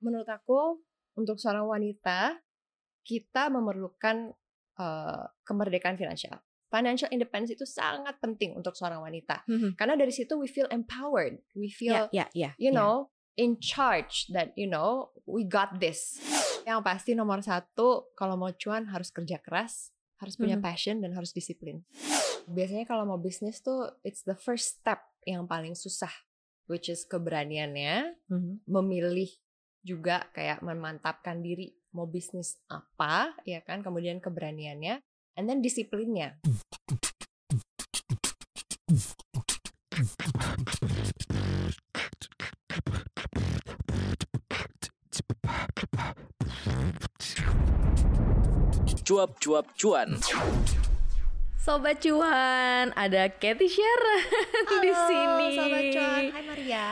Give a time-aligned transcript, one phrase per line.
[0.00, 0.78] menurut aku
[1.14, 2.38] untuk seorang wanita
[3.02, 4.30] kita memerlukan
[4.76, 6.38] uh, kemerdekaan finansial.
[6.68, 9.40] Financial independence itu sangat penting untuk seorang wanita.
[9.48, 9.72] Mhm.
[9.74, 11.40] Karena dari situ we feel empowered.
[11.56, 12.50] We feel Ya, ya, ya.
[12.60, 12.76] you ya.
[12.76, 13.08] know
[13.40, 16.20] in charge that you know we got this.
[16.68, 19.88] Yang pasti nomor satu kalau mau cuan harus kerja keras,
[20.20, 20.64] harus punya Mhm.
[20.64, 21.80] passion dan harus disiplin.
[22.44, 26.12] Biasanya kalau mau bisnis tuh it's the first step yang paling susah,
[26.68, 28.68] which is keberaniannya, Mhm.
[28.68, 29.32] memilih
[29.88, 33.80] juga kayak memantapkan diri mau bisnis apa, ya kan?
[33.80, 35.00] Kemudian keberaniannya,
[35.40, 36.36] and then disiplinnya.
[49.08, 50.20] Cuap-cuap cuan.
[51.68, 54.20] Sobat cuan, ada Katy Sharon
[54.80, 55.48] di Halo, sini.
[55.52, 56.88] Sobat cuan, hai Maria.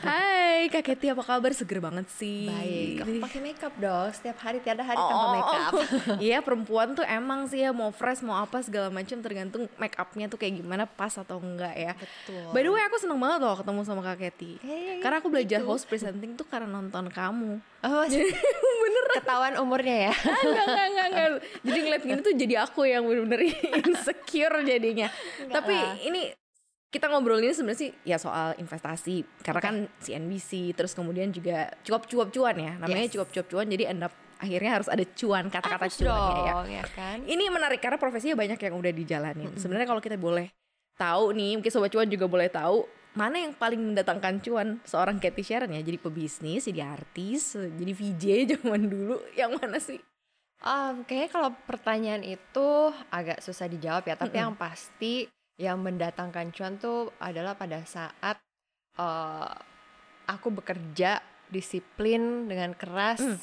[0.00, 1.52] Hai, Kak Katy apa kabar?
[1.52, 2.48] Seger banget sih.
[2.48, 4.08] Baik, aku pakai makeup dong.
[4.16, 5.72] Setiap hari tiada hari Oh, tanpa makeup.
[6.24, 10.24] Iya perempuan tuh emang sih ya mau fresh mau apa segala macam tergantung make upnya
[10.24, 11.92] tuh kayak gimana pas atau enggak ya.
[11.92, 12.48] Betul.
[12.48, 14.52] By the way aku seneng banget loh ketemu sama Kak Katy.
[14.56, 15.68] Iya, iya, iya, Karena aku belajar gitu.
[15.68, 17.60] host presenting tuh karena nonton kamu.
[17.84, 18.04] Oh,
[18.88, 20.14] bener ketahuan umurnya ya.
[20.16, 21.28] enggak, enggak, enggak, enggak.
[21.60, 23.52] Jadi ngeliat gini tuh jadi aku yang bener-bener
[23.84, 24.13] insecure
[24.62, 25.08] jadinya.
[25.40, 25.94] Enggak Tapi lah.
[26.00, 26.22] ini
[26.88, 32.30] kita ngobrol ini sebenarnya sih ya soal investasi karena kan CNBC terus kemudian juga cuap-cuap
[32.30, 33.18] cuan ya namanya Yes.
[33.18, 36.52] cuap-cuap cuan jadi end up akhirnya harus ada cuan kata-kata cuannya ya.
[36.54, 37.18] dong, ya kan?
[37.26, 39.50] Ini menarik karena profesinya banyak yang udah dijalanin.
[39.58, 40.52] Sebenarnya kalau kita boleh
[40.94, 45.42] tahu nih, mungkin sobat cuan juga boleh tahu mana yang paling mendatangkan cuan seorang Cathy
[45.46, 45.80] Sharon ya.
[45.82, 48.24] Jadi pebisnis, jadi artis, jadi VJ
[48.58, 49.18] zaman dulu.
[49.34, 49.98] Yang mana sih?
[50.64, 52.68] Um, kayaknya kalau pertanyaan itu
[53.12, 55.28] agak susah dijawab ya, tapi yang pasti
[55.60, 58.40] yang mendatangkan cuan tuh adalah pada saat
[58.96, 59.52] uh,
[60.24, 61.20] aku bekerja
[61.52, 63.38] disiplin dengan keras, Mm.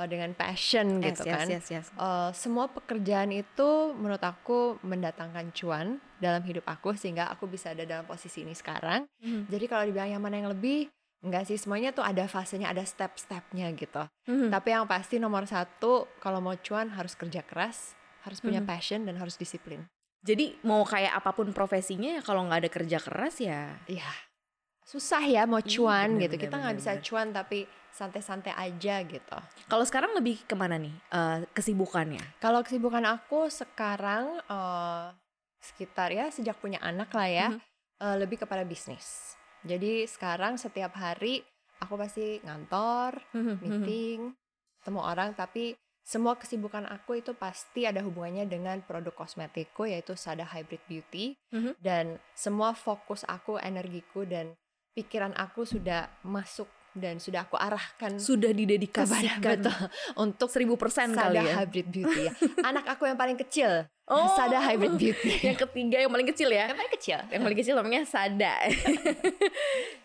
[0.00, 1.46] uh, dengan passion gitu yes, kan.
[1.46, 1.86] yes, yes.
[1.94, 7.84] Uh, semua pekerjaan itu menurut aku mendatangkan cuan dalam hidup aku sehingga aku bisa ada
[7.84, 9.06] dalam posisi ini sekarang.
[9.22, 9.52] Mhm.
[9.52, 10.88] Jadi kalau dibilang yang mana yang lebih,
[11.24, 14.04] enggak sih semuanya tuh ada fasenya, ada step-stepnya gitu.
[14.28, 14.52] Mhm.
[14.52, 18.68] Tapi yang pasti nomor satu kalau mau cuan harus kerja keras, harus punya Mhm.
[18.68, 19.88] passion dan harus disiplin.
[20.20, 24.08] Jadi mau kayak apa pun profesinya ya kalau nggak ada kerja keras ya Iya,
[24.80, 26.34] susah ya mau Iya, cuan bener, gitu.
[26.36, 27.58] bener, Kita nggak bisa cuan tapi
[27.92, 29.36] santai-santai aja gitu.
[29.68, 32.40] Kalau sekarang lebih ke mana nih eh, kesibukannya?
[32.40, 35.06] Kalau kesibukan aku sekarang eh,
[35.60, 37.60] sekitar ya sejak punya anak lah ya, Mhm.
[38.00, 39.36] eh, lebih kepada bisnis.
[39.64, 41.40] Jadi sekarang setiap hari
[41.80, 43.18] aku pasti ngantor,
[43.64, 44.32] meeting,
[44.80, 50.44] ketemu orang, tapi semua kesibukan aku itu pasti ada hubungannya dengan produk kosmetikku yaitu Sada
[50.44, 51.80] Hybrid Beauty Mhm.
[51.80, 54.52] dan semua fokus aku, energiku dan
[54.92, 59.74] pikiran aku sudah masuk dan sudah aku arahkan Sudah didedikasikan betul
[60.24, 61.54] untuk seribu persen Sada kali ya.
[61.60, 62.32] Hybrid Beauty ya.
[62.70, 64.36] Anak aku yang paling kecil, Oh.
[64.36, 65.32] Sada Hybrid Beauty.
[65.48, 66.68] Yang ketiga yang paling kecil ya.
[66.68, 67.18] yang paling kecil.
[67.32, 68.52] Yang paling kecil namanya Sada.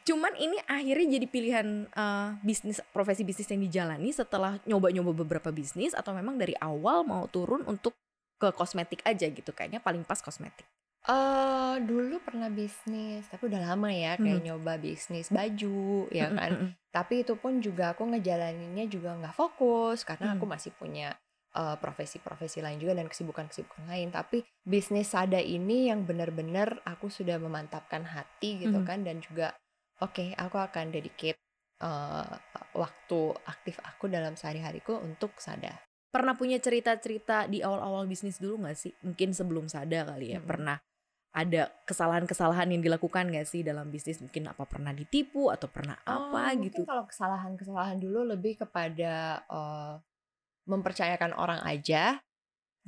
[0.07, 5.91] Cuman ini akhirnya jadi pilihan eh, bisnis profesi bisnis yang dijalani setelah nyoba-nyoba beberapa bisnis
[5.91, 7.91] atau memang dari awal mau turun untuk
[8.39, 10.63] ke kosmetik aja gitu kayaknya paling pas kosmetik.
[11.09, 14.45] Eh dulu pernah bisnis, tapi udah lama ya kayak Mhm.
[14.45, 16.51] nyoba bisnis baju, ya kan.
[16.53, 16.69] Mm-mm.
[16.93, 20.35] Tapi itu pun juga aku ngejalaninnya juga nggak fokus karena Hmm.
[20.37, 21.17] aku masih punya
[21.57, 24.13] uh, profesi-profesi lain juga dan kesibukan-kesibukan lain.
[24.13, 28.85] Tapi bisnis Sada ini yang benar-benar aku sudah memantapkan hati gitu Hmm.
[28.85, 29.57] kan dan juga
[29.97, 31.41] oke aku akan dedicate
[31.81, 32.37] uh,
[32.77, 35.73] waktu aktif aku dalam sehari-hariku untuk Sada.
[36.13, 38.93] Pernah punya cerita-cerita di awal-awal bisnis dulu nggak sih?
[39.01, 40.41] Mungkin sebelum Sada kali ya.
[40.41, 40.49] Mm-mm.
[40.49, 40.77] Pernah
[41.29, 44.17] ada kesalahan-kesalahan yang dilakukan nggak sih dalam bisnis?
[44.19, 46.81] Mungkin apa pernah ditipu atau pernah apa Oh, gitu?
[46.85, 49.93] Kalau kesalahan-kesalahan dulu lebih kepada uh,
[50.65, 52.17] mempercayakan orang aja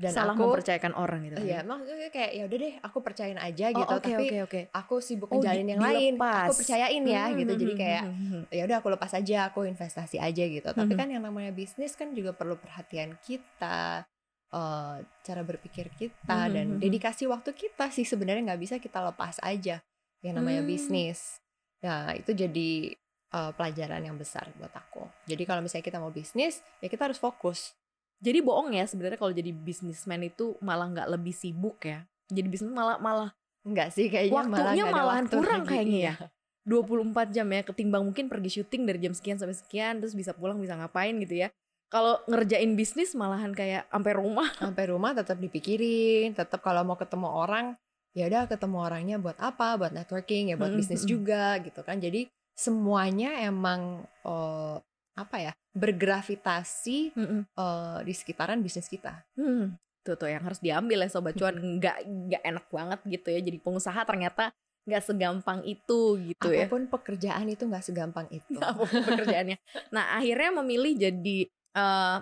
[0.01, 1.37] dan Salah aku mempercayakan orang gitu.
[1.45, 3.93] Iya, maksudnya kayak ya udah deh, aku percayain aja Oh, gitu.
[4.01, 4.59] oke tapi oke oke.
[4.73, 6.13] aku sibuk Oh, ngejalin di- yang lain.
[6.17, 7.53] Aku percayain ya Hmm, gitu.
[7.53, 8.43] hmm, Jadi hmm, kayak hmm, hmm.
[8.49, 10.69] ya udah aku lepas aja, aku investasi aja gitu.
[10.73, 14.03] Tapi kan yang namanya bisnis kan juga perlu perhatian kita,
[14.51, 16.79] eh, cara berpikir kita Mhm, dan mhm.
[16.79, 19.79] dedikasi waktu kita sih sebenarnya nggak bisa kita lepas aja
[20.19, 20.69] yang namanya Hmm.
[20.69, 21.39] bisnis.
[21.79, 22.93] Nah itu jadi
[23.31, 25.07] eh, pelajaran yang besar buat aku.
[25.23, 27.71] Jadi kalau misalnya kita mau bisnis, ya kita harus fokus.
[28.19, 32.03] Jadi bohong ya sebenarnya kalau jadi bisnismen itu malah nggak lebih sibuk ya.
[32.27, 33.31] Jadi bisnis malah malah
[33.61, 35.69] Enggak sih kayaknya malah Waktunya nggak ada malahan waktu kurang lagi.
[35.69, 36.15] kayaknya ya.
[36.19, 36.27] Iya.
[36.61, 40.59] 24 jam ya ketimbang mungkin pergi syuting dari jam sekian sampai sekian terus bisa pulang
[40.59, 41.49] bisa ngapain gitu ya.
[41.91, 44.47] Kalau ngerjain bisnis malahan kayak sampai rumah.
[44.63, 47.75] sampai rumah tetap dipikirin tetap kalau mau ketemu orang
[48.11, 51.11] ya udah ketemu orangnya buat apa buat networking ya buat Mm-mm, bisnis mm-mm.
[51.15, 54.75] juga gitu kan jadi semuanya emang eh,
[55.15, 59.23] apa ya bergravitasi eh, di sekitaran bisnis kita.
[59.39, 63.39] Hmm, tuh tuh yang harus diambil ya sobat cuan nggak nggak enak banget gitu ya
[63.39, 64.51] jadi pengusaha ternyata
[64.81, 68.57] nggak segampang itu gitu ya Apa pun pekerjaan itu nggak segampang itu.
[68.57, 69.57] apa pun pekerjaannya.
[69.95, 71.37] Nah akhirnya memilih jadi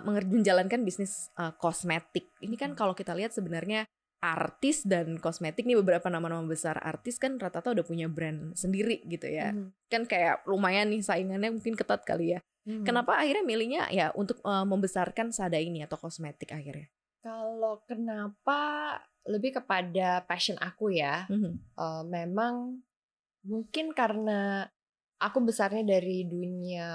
[0.06, 2.30] menger- menjalankan bisnis eh, kosmetik.
[2.38, 3.86] Ini kan kalau kita lihat sebenarnya
[4.20, 9.24] artis dan kosmetik nih beberapa nama-nama besar artis kan rata-rata udah punya brand sendiri gitu
[9.26, 9.56] ya.
[9.56, 9.72] Mhm.
[9.88, 12.40] Kan kayak lumayan nih saingannya mungkin ketat kali ya.
[12.68, 12.84] Mhm.
[12.84, 16.92] Kenapa akhirnya milihnya ya untuk eh, membesarkan Sada ini atau kosmetik akhirnya?
[17.24, 18.60] Kalau kenapa
[19.28, 21.24] lebih kepada passion aku ya.
[21.32, 21.52] Mhm.
[21.56, 22.76] Eh, memang
[23.40, 24.68] mungkin karena
[25.20, 26.88] aku besarnya dari dunia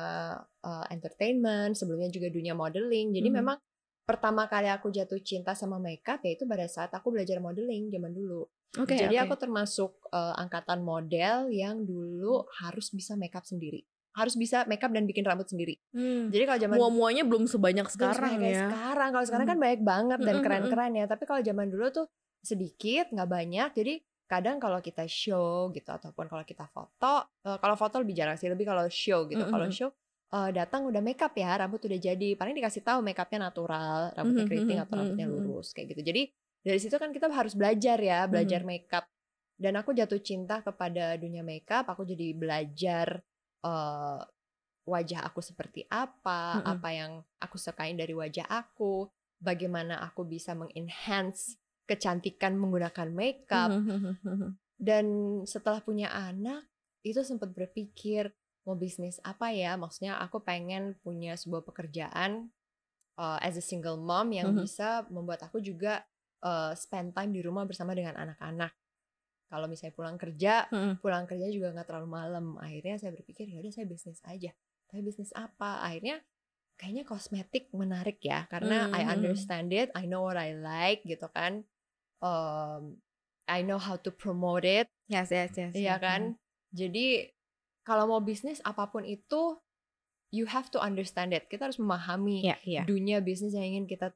[0.65, 3.13] eh, entertainment, sebelumnya juga dunia modeling.
[3.13, 3.38] Jadi Mhm.
[3.38, 3.57] memang
[4.06, 8.13] pertama kali aku jatuh cinta sama makeup ya itu pada saat aku belajar modeling zaman
[8.13, 8.45] dulu.
[8.75, 9.23] Oke, Jadi oke.
[9.29, 13.85] aku termasuk eh, angkatan model yang dulu harus bisa makeup sendiri.
[14.15, 15.75] Harus bisa makeup dan bikin rambut sendiri.
[15.91, 16.31] Hmm.
[16.31, 18.71] Jadi kalau zaman Mua-muanya belum sebanyak sekarang ya.
[18.71, 20.45] Sekarang kalau sekarang kan banyak banget dan Mm-mm, mm-mm.
[20.45, 21.06] keren-keren ya.
[21.06, 22.06] Tapi kalau zaman dulu tuh
[22.39, 23.69] sedikit, nggak banyak.
[23.75, 23.94] Jadi
[24.25, 28.47] kadang kalau kita show gitu ataupun kalau kita foto, eh, kalau foto lebih jarang sih,
[28.47, 29.44] lebih kalau show gitu.
[29.44, 29.89] Kalau show
[30.36, 32.30] eh, datang udah makeup ya, rambut udah jadi.
[32.36, 36.02] Paling dikasih tahu makeupnya natural, rambutnya Mhm, keriting mhm, atau rambutnya mhm, lurus kayak gitu.
[36.12, 36.22] Jadi
[36.66, 39.06] dari situ kan kita harus belajar ya, belajar makeup.
[39.56, 41.88] Dan aku jatuh cinta kepada dunia makeup.
[41.88, 43.24] Aku jadi belajar
[43.64, 44.22] eh,
[44.86, 47.12] wajah aku seperti apa, apa yang
[47.42, 49.10] aku sukain dari wajah aku,
[49.42, 51.58] bagaimana aku bisa mengenhance
[51.90, 53.72] kecantikan menggunakan makeup.
[54.76, 55.06] Dan
[55.48, 56.68] setelah punya anak,
[57.06, 58.30] itu sempat berpikir
[58.65, 59.77] mau bisnis apa ya?
[59.77, 62.50] Maksudnya aku pengen punya sebuah pekerjaan
[63.15, 64.65] uh, as a single mom yang Mhm.
[64.65, 66.03] bisa membuat aku juga
[66.41, 68.73] uh, spend time di rumah bersama dengan anak-anak.
[69.45, 71.00] Kalau misalnya pulang kerja, Mhm.
[71.06, 72.45] pulang kerja juga nggak terlalu malam.
[72.57, 74.51] Akhirnya saya berpikir ya udah saya bisnis aja.
[74.89, 75.85] Tapi bisnis apa?
[75.85, 76.19] Akhirnya
[76.75, 79.13] kayaknya kosmetik menarik ya karena I Hmm.
[79.21, 81.63] understand it, I know what I like gitu kan.
[82.25, 83.00] Um,
[83.45, 85.77] I know how to promote it, Yes, yes, yes.
[85.77, 86.33] iya kan?
[86.73, 87.29] Jadi
[87.86, 89.56] kalau mau bisnis apa pun itu
[90.34, 91.46] you have to understand it.
[91.48, 92.82] Kita harus memahami Iya, iya.
[92.84, 94.12] dunia bisnis yang ingin kita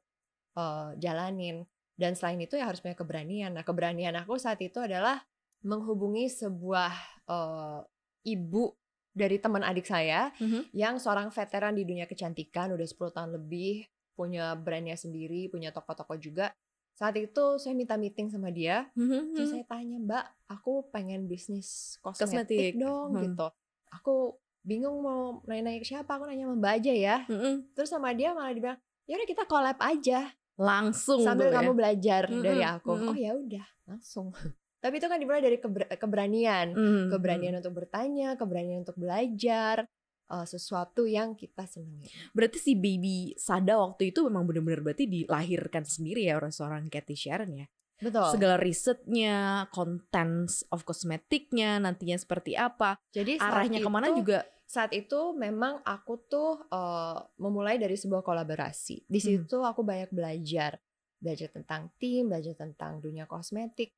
[0.58, 1.64] uh, jalanin.
[1.94, 3.52] Dan selain itu ya harus punya keberanian.
[3.52, 5.20] Nah keberanian aku saat itu adalah
[5.60, 6.92] menghubungi sebuah
[7.28, 7.80] uh,
[8.24, 8.72] ibu
[9.12, 10.72] dari teman adik saya Mhm.
[10.72, 13.84] yang seorang veteran di dunia kecantikan udah 10 tahun lebih
[14.16, 16.52] punya brandnya sendiri punya toko-toko juga
[17.00, 19.32] saat itu saya minta meeting sama dia Mhm.
[19.32, 22.72] terus saya tanya mbak aku pengen bisnis kosmetik, Kosmetik.
[22.76, 23.22] dong Hmm.
[23.24, 23.46] gitu
[23.90, 24.14] aku
[24.60, 27.72] bingung mau nanya-nanya ke siapa aku nanya sama mbak aja ya Mhm.
[27.72, 31.56] terus sama dia malah dibilang ya udah kita collab aja Langsung sambil tuh ya.
[31.56, 33.08] kamu belajar Mm-mm, dari aku mm-mm.
[33.08, 34.28] oh ya udah langsung
[34.78, 37.08] tapi itu kan dimulai dari keber- keberanian Mhm.
[37.08, 39.88] keberanian untuk bertanya keberanian untuk belajar
[40.30, 45.82] eh, sesuatu yang kita senangi Berarti si baby Sada waktu itu memang benar-benar berarti dilahirkan
[45.82, 47.66] sendiri ya oleh seorang Cathy Sharon ya.
[48.00, 54.40] betul Segala risetnya, contents of kosmetiknya, nantinya seperti apa, jadi arahnya ke mana itu- juga.
[54.64, 59.04] saat itu memang aku tuh eh, memulai dari sebuah kolaborasi.
[59.04, 59.44] Di Hmm.
[59.44, 60.78] situ aku banyak belajar,
[61.18, 63.92] belajar tentang tim, belajar tentang dunia kosmetik.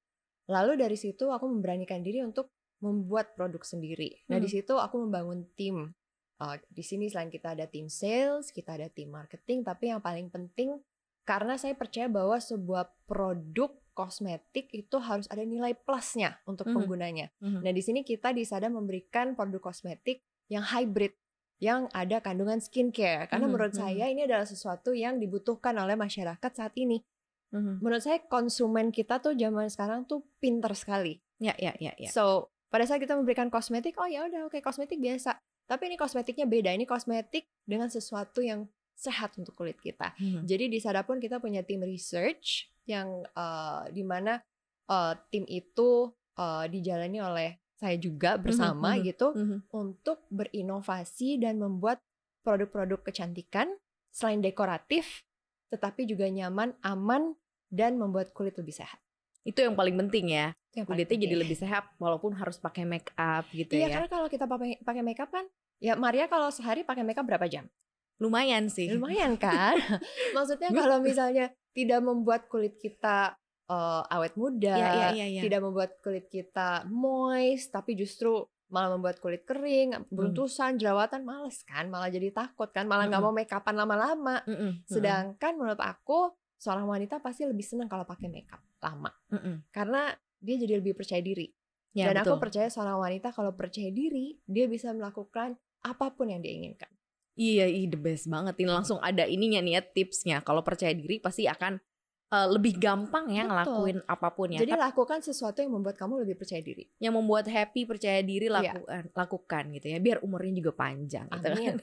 [0.48, 2.50] Lalu dari situ aku memberanikan diri untuk
[2.82, 4.26] membuat produk sendiri.
[4.26, 4.56] Nah di Hmm.
[4.58, 5.94] situ aku membangun tim.
[6.42, 10.26] Eh, di sini selain kita ada tim sales, kita ada tim marketing, tapi yang paling
[10.26, 10.74] penting
[11.22, 16.74] karena saya percaya bahwa sebuah produk kosmetik itu harus ada nilai plusnya untuk Mhm.
[16.74, 17.26] penggunanya.
[17.38, 17.60] Mhm.
[17.62, 21.14] Nah, di sini kita di Sada memberikan produk kosmetik yang hybrid
[21.62, 23.78] yang ada kandungan skincare karena Mhm, menurut mhm.
[23.78, 27.06] saya ini adalah sesuatu yang dibutuhkan oleh masyarakat saat ini.
[27.54, 27.78] Mhm.
[27.84, 31.22] Menurut saya konsumen kita tuh zaman sekarang tuh pinter sekali.
[31.38, 32.10] Ya, ya, ya, ya.
[32.10, 35.38] So, pada saat kita memberikan kosmetik, oh ya udah oke kosmetik biasa.
[35.66, 36.70] Tapi ini kosmetiknya beda.
[36.74, 40.14] Ini kosmetik dengan sesuatu yang sehat untuk kulit kita.
[40.20, 40.44] Mhm.
[40.46, 44.38] Jadi di Sada pun kita punya tim research yang eh, di mana
[44.90, 47.50] eh, tim itu eh, dijalani oleh
[47.82, 49.00] saya juga bersama mhm.
[49.10, 49.58] gitu Mhm.
[49.74, 51.98] untuk berinovasi dan membuat
[52.46, 53.74] produk-produk kecantikan
[54.14, 55.26] selain dekoratif
[55.72, 57.32] tetapi juga nyaman, aman
[57.72, 59.00] dan membuat kulit lebih sehat.
[59.42, 60.54] Itu yang paling penting ya.
[60.72, 61.42] Yang paling Kulitnya jadi penting.
[61.42, 63.94] lebih sehat walaupun harus pakai make up gitu Iya, ya.
[63.94, 65.44] karena kalau kita pakai pakai makeup kan
[65.76, 67.66] ya Maria kalau sehari pakai makeup berapa jam?
[68.16, 68.88] Lumayan sih.
[68.88, 69.76] Lumayan kan?
[70.30, 73.34] Maksudnya kalau misalnya tidak membuat kulit kita
[73.64, 75.42] eh, awet muda, Iya, iya, iya, iya.
[75.42, 80.08] tidak membuat kulit kita moist, tapi justru malah membuat kulit kering, Hmm.
[80.08, 81.88] beruntusan, jerawatan, males kan?
[81.88, 82.86] Malah jadi takut kan?
[82.86, 83.34] Malah nggak Mm-mm.
[83.34, 84.40] mau make upan lama-lama.
[84.44, 84.86] Mhm.
[84.86, 86.32] Sedangkan menurut aku
[86.62, 89.66] seorang wanita pasti lebih senang kalau pakai makeup lama Mhm.
[89.74, 91.50] karena dia jadi lebih percaya diri.
[91.92, 92.42] Ya, Dan aku betul.
[92.48, 96.88] percaya seorang wanita kalau percaya diri, dia bisa melakukan apa pun yang dia inginkan.
[97.34, 98.56] Iya, iya the best banget.
[98.56, 100.40] Ini langsung ada ininya nih ya tipsnya.
[100.40, 101.76] Kalau percaya diri pasti akan
[102.32, 103.52] uh, lebih gampang ya Betul.
[103.52, 104.64] ngelakuin apa pun ya.
[104.64, 106.88] Jadi Tapi lakukan sesuatu yang membuat kamu lebih percaya diri.
[106.96, 108.56] yang membuat happy, percaya diri Iya.
[108.56, 109.98] lakukan, lakukan gitu ya.
[110.00, 111.56] Biar umurnya juga panjang gitu kan.
[111.60, 111.76] Amin.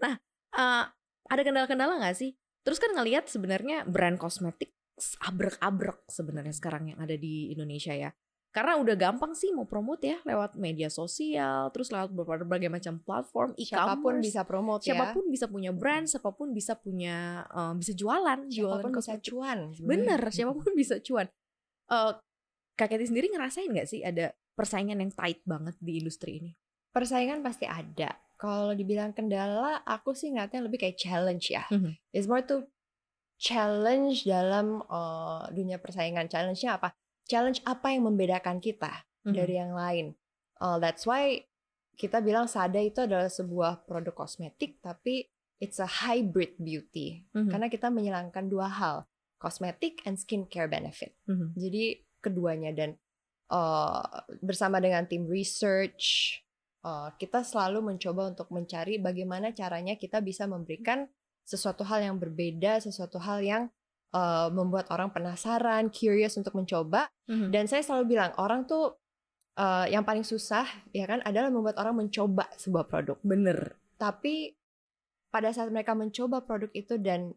[0.00, 0.84] Uh,
[1.32, 2.32] ada kendala-kendala nggak sih?
[2.66, 4.74] Terus kan ngelihat sebenarnya brand kosmetik
[5.22, 8.10] abrek-abrek sebenarnya sekarang yang ada di Indonesia ya.
[8.50, 13.52] Karena udah gampang sih mau promote ya lewat media sosial, terus lewat berbagai macam platform
[13.52, 14.24] Siapa pun e-commerce.
[14.24, 14.96] bisa promote ya.
[14.96, 18.92] siapa pun bisa punya brand, siapa pun bisa punya eh, bisa jualan, jualan Siapa pun
[18.96, 19.28] bisa kosmetik.
[19.28, 19.58] cuan.
[19.84, 21.26] Bener, siapa pun bisa cuan.
[21.92, 22.12] Eh
[22.76, 26.50] Kak Keti sendiri ngerasain nggak sih ada persaingan yang tight banget di industri ini?
[26.96, 28.16] Persaingan pasti ada.
[28.46, 31.66] Kalau dibilang kendala, aku sih ngeliatnya lebih kayak challenge ya.
[31.66, 31.98] Mhm.
[32.14, 32.70] It's more to
[33.36, 36.30] challenge dalam eh, dunia persaingan.
[36.30, 36.94] Challenge-nya apa?
[37.26, 39.34] Challenge apa yang membedakan kita Mhm.
[39.34, 40.06] dari yang lain.
[40.62, 41.42] Uh, that's why
[41.98, 45.26] kita bilang Sada itu adalah sebuah produk kosmetik, tapi
[45.58, 47.26] it's a hybrid beauty.
[47.34, 47.50] Mhm.
[47.50, 48.96] Karena kita menyilangkan dua hal,
[49.42, 51.18] kosmetik and skincare benefit.
[51.26, 51.58] Mhm.
[51.58, 51.84] Jadi
[52.22, 52.94] keduanya dan
[53.50, 56.38] uh, bersama dengan tim research
[56.86, 61.10] uh, kita selalu mencoba untuk mencari bagaimana caranya kita bisa memberikan
[61.42, 63.62] sesuatu hal yang berbeda, sesuatu hal yang
[64.14, 67.10] uh, membuat orang penasaran, curious untuk mencoba.
[67.26, 67.50] Mhm.
[67.50, 68.94] Dan saya selalu bilang orang tuh
[69.58, 73.18] uh, yang paling susah ya kan adalah membuat orang mencoba sebuah produk.
[73.26, 73.74] Bener.
[73.98, 74.54] Tapi
[75.30, 77.34] pada saat mereka mencoba produk itu dan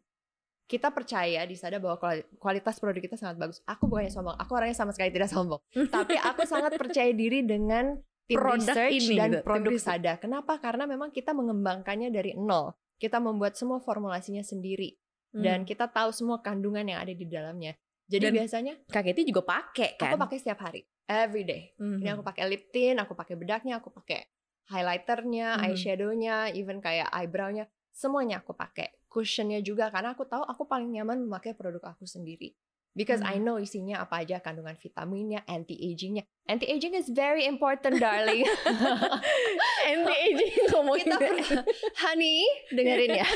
[0.69, 3.57] kita percaya di sana bahwa kuali- kualitas produk kita sangat bagus.
[3.65, 5.57] Aku bukannya sombong, aku orangnya sama sekali tidak sombong.
[5.95, 7.97] Tapi aku sangat percaya diri dengan
[8.29, 9.71] tim Produk research ini dan gitu, produk.
[9.81, 10.13] Sada.
[10.21, 10.62] Kenapa?
[10.62, 12.77] Karena memang kita mengembangkannya dari nol.
[13.01, 14.93] Kita membuat semua formulasinya sendiri
[15.33, 17.74] dan kita tahu semua kandungan yang ada di dalamnya.
[18.09, 20.13] Jadi Dan biasanya Kak Keti juga pakai kan?
[20.13, 21.74] aku pakai setiap hari, every day.
[21.77, 22.01] Mhm.
[22.01, 24.25] Ini aku pakai lip tint, aku pakai bedaknya, aku pakai
[24.74, 25.63] highlighternya, Mhm.
[25.69, 28.89] eyeshadownya, even kayak eyebrownya, semuanya aku pakai.
[29.09, 32.53] Cushionnya juga karena aku tahu aku paling nyaman memakai produk aku sendiri.
[32.91, 33.43] Because I Mhm.
[33.46, 36.25] know isinya apa aja kandungan vitaminnya, anti agingnya.
[36.43, 38.43] Anti aging is very important, darling.
[39.93, 41.43] anti aging ngomongin kita perlu,
[42.03, 42.38] honey,
[42.74, 43.27] dengerin ya.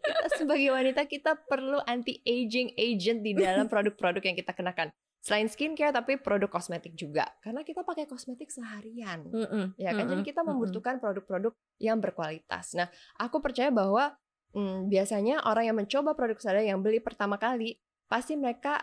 [0.00, 4.88] kita sebagai wanita kita perlu anti aging agent di dalam produk-produk yang kita kenakan.
[5.20, 7.26] Selain skincare tapi produk kosmetik juga.
[7.42, 9.26] Karena kita pakai kosmetik seharian.
[9.26, 10.54] Mm-mm, Ya kan, jadi mm-mm, kita mm-mm.
[10.54, 11.50] membutuhkan produk-produk
[11.82, 12.78] yang berkualitas.
[12.78, 12.86] Nah,
[13.18, 14.14] aku percaya bahwa
[14.54, 17.74] hmm, biasanya orang yang mencoba produk Sada yang beli pertama kali,
[18.06, 18.82] pasti mereka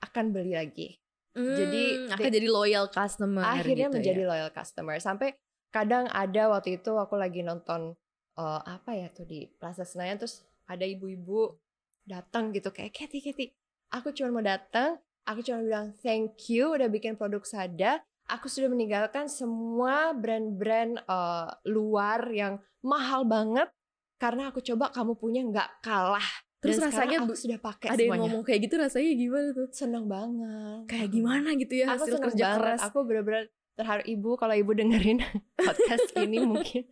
[0.00, 0.88] akan beli lagi.
[1.34, 4.28] jadi- Hmm, akan jadi loyal customer Akhirnya gitu menjadi ya.
[4.28, 4.94] loyal customer.
[4.98, 5.34] Sampai
[5.68, 7.98] kadang ada waktu itu aku lagi nonton
[8.34, 11.54] eh, apa ya tuh di Plaza Senayan terus ada ibu-ibu
[12.02, 13.50] datang gitu kayak Keti Keti.
[13.90, 17.98] Aku cuma mau datang, aku cuma bilang thank you udah bikin produk Sada.
[18.26, 23.70] Aku sudah meninggalkan semua brand-brand eh, luar yang mahal banget
[24.16, 26.26] karena aku coba kamu punya nggak kalah.
[26.64, 28.22] Terus Dan rasanya aku sudah pakai ada yang semuanya.
[28.24, 29.66] ngomong kayak gitu rasanya gimana tuh?
[29.68, 30.80] seneng banget.
[30.88, 32.56] Kayak gimana gitu ya Aku hasil kerja banget.
[32.56, 32.80] keras.
[32.82, 33.44] Aku bener-bener
[33.74, 35.18] terharu ibu kalau ibu dengerin
[35.60, 36.82] podcast ini mungkin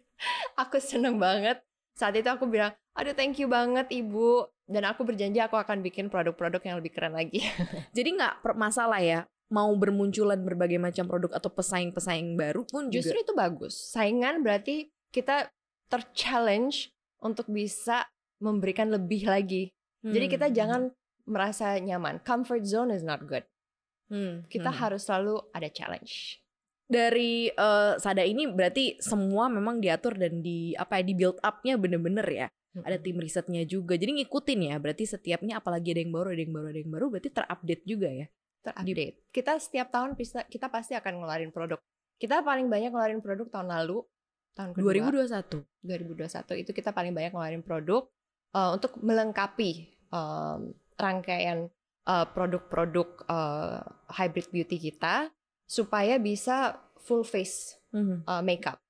[0.55, 1.65] aku seneng banget.
[1.93, 4.45] Saat itu aku bilang, aduh thank you banget ibu.
[4.63, 7.41] Dan aku berjanji aku akan bikin produk-produk yang lebih keren lagi.
[7.97, 13.25] Jadi nggak masalah ya mau bermunculan berbagai macam produk atau pesaing-pesaing baru pun Justru juga.
[13.25, 13.75] itu bagus.
[13.89, 15.53] Saingan berarti kita
[15.93, 16.89] ter-challenge
[17.21, 18.09] untuk bisa
[18.43, 19.71] memberikan lebih lagi.
[20.03, 20.81] Jadi kita Hmm, jangan
[21.25, 22.19] merasa nyaman.
[22.27, 23.47] Comfort zone is not good.
[24.11, 24.79] hmm, Kita hmm.
[24.83, 26.43] harus selalu ada challenge.
[26.93, 31.81] dari eh, Sada ini berarti semua memang diatur dan di apa ya di build up-nya
[31.81, 32.49] bener-bener ya.
[32.85, 33.97] Ada tim risetnya juga.
[33.97, 34.77] Jadi ngikutin ya.
[34.77, 38.09] Berarti setiapnya apalagi ada yang baru, ada yang baru, ada yang baru berarti terupdate juga
[38.13, 38.27] ya.
[38.63, 39.17] terupdate.
[39.33, 41.81] Kita setiap tahun bisa kita pasti akan ngeluarin produk.
[42.21, 44.05] Kita paling banyak ngeluarin produk tahun lalu,
[44.55, 45.65] tahun kedua 2021.
[45.83, 48.07] 2021 itu kita paling banyak ngeluarin produk
[48.53, 49.71] uh, untuk melengkapi
[50.09, 51.69] um, rangkaian
[52.05, 55.29] uh, produk-produk uh, hybrid beauty kita
[55.65, 58.25] supaya bisa full face Mhm.
[58.25, 58.81] uh, makeup.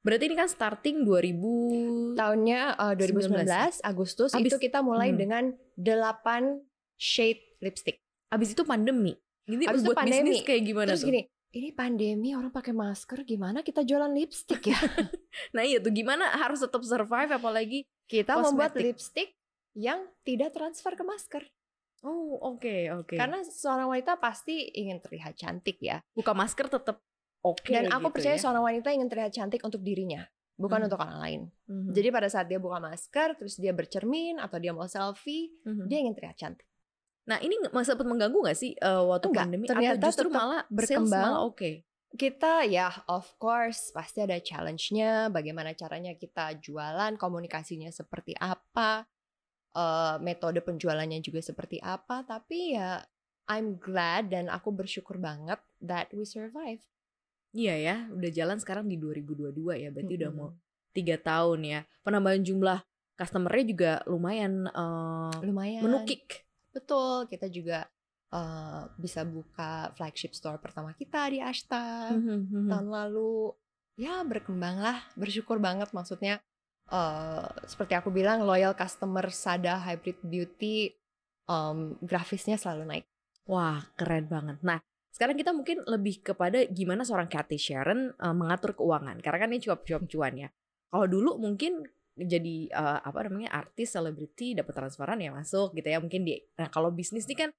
[0.00, 3.44] Berarti ini kan starting 2000 Tahunnya uh, 2019
[3.84, 5.18] Agustus Habis- itu kita mulai hmm.
[5.18, 5.44] dengan
[5.76, 6.64] 8
[6.96, 8.00] shade lipstick.
[8.28, 9.12] Abis itu pandemi.
[9.44, 10.32] Ini Abis itu buat pandemi.
[10.32, 11.08] bisnis kayak gimana Terus tuh?
[11.08, 11.20] gini,
[11.52, 14.76] ini pandemi orang pakai masker gimana kita jualan lipstick ya?
[15.54, 18.84] Nah iya tuh gimana harus tetap survive apalagi kita membuat Kosmetik.
[18.88, 19.28] lipstick
[19.74, 21.44] yang tidak transfer ke masker.
[22.00, 23.14] Oh oke oke.
[23.14, 25.98] Karena seorang wanita pasti ingin terlihat cantik ya.
[26.10, 27.02] buka masker tetap
[27.40, 27.68] oke.
[27.68, 28.40] Dan aku gitu percaya ya.
[28.40, 30.22] seorang wanita ingin terlihat cantik untuk dirinya,
[30.54, 30.86] bukan Hmm.
[30.86, 31.40] untuk orang lain.
[31.66, 31.90] Mhm.
[31.92, 35.84] Jadi pada saat dia buka masker, terus dia bercermin atau dia mau selfie, Mhm.
[35.86, 36.66] dia ingin terlihat cantik.
[37.26, 39.66] Nah ini sempat mengganggu nggak sih eh, waktu Enggak, pandemi?
[39.66, 41.34] ternyata Atau justru malah berkembang.
[41.44, 41.70] oke.
[42.16, 49.04] Kita ya of course pasti ada challenge-nya, bagaimana caranya kita jualan, komunikasinya seperti apa,
[49.76, 53.02] eh, metode penjualannya juga seperti apa, tapi ya
[53.48, 56.80] I'm glad dan aku bersyukur banget that we survive.
[57.56, 60.52] Iya ya, udah jalan sekarang di 2022 ya, berarti udah mau
[60.92, 61.80] tiga tahun ya.
[62.04, 62.84] Penambahan jumlah
[63.16, 65.82] customer-nya juga lumayan eh, Lumayan.
[65.84, 66.44] menukik.
[66.72, 67.88] Betul, kita juga
[68.32, 72.12] eh, bisa buka flagship store pertama kita di Ashta.
[72.12, 72.68] Mhm, mhm.
[72.70, 73.52] tahun lalu
[73.98, 76.38] ya berkembang lah bersyukur banget maksudnya
[76.88, 80.88] eh seperti aku bilang loyal customer Sada Hybrid Beauty
[81.50, 83.04] em, grafisnya selalu naik
[83.48, 84.60] Wah, keren banget.
[84.60, 84.76] Nah,
[85.08, 89.16] sekarang kita mungkin lebih kepada gimana seorang Cathy Sharon eh, mengatur keuangan.
[89.24, 90.48] Karena kan ini cuap-cuap cuan ya.
[90.92, 91.80] Kalau dulu mungkin
[92.12, 95.98] jadi eh, apa namanya artis, selebriti, dapat transferan ya masuk gitu ya.
[95.98, 97.50] Mungkin di Nah, kalau bisnis ini kan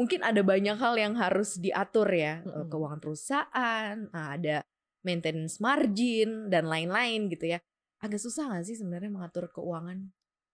[0.00, 2.40] mungkin ada banyak hal yang harus diatur ya.
[2.40, 2.72] Mm-mm.
[2.72, 4.64] Keuangan perusahaan, ah, ada
[5.04, 7.60] maintenance margin dan lain-lain gitu ya.
[8.00, 10.08] Agak susah gak sih sebenarnya mengatur keuangan?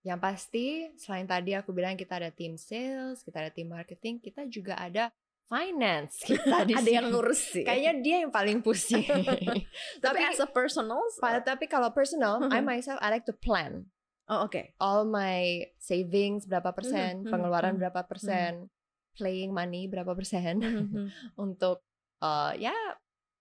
[0.07, 4.47] yang pasti selain tadi aku bilang kita ada tim sales kita ada tim marketing kita
[4.47, 5.11] juga ada
[5.51, 7.67] finance kita di ada yang ngurus sih.
[7.67, 9.67] kayaknya dia yang paling pusing tapi
[9.99, 11.03] tapi as a personal,
[11.43, 13.91] tapi kalau personal I myself I like to plan
[14.31, 14.63] oh oke.
[14.79, 18.71] all my savings berapa persen, pengeluaran berapa persen,
[19.17, 21.35] playing money berapa persen Mhm.
[21.35, 21.81] untuk
[22.21, 22.75] eh, ya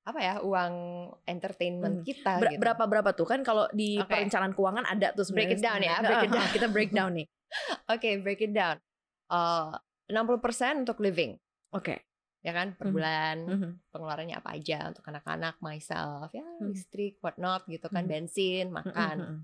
[0.05, 0.73] apa ya uang
[1.25, 2.05] entertainment Mhm.
[2.05, 2.61] kita Ber- gitu.
[2.61, 4.07] berapa berapa tuh kan kalau di Oke.
[4.07, 6.47] perencanaan keuangan ada tuh Break it down ya, break it down.
[6.49, 7.27] kita breakdown nih
[7.93, 8.77] Oke, break it down.
[9.27, 9.71] Eh,
[10.05, 11.33] 60% untuk living,
[11.71, 11.97] oke
[12.41, 12.93] ya kan per Mhm.
[12.93, 13.35] bulan.
[13.43, 13.69] Mhm.
[13.89, 16.69] Pengeluarannya apa aja untuk anak-anak, myself, ya Mhm.
[16.69, 18.11] listrik, whatnot gitu kan, Mhm.
[18.11, 19.15] bensin, makan.
[19.17, 19.37] Mhm.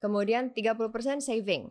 [0.00, 1.70] Kemudian 30% saving.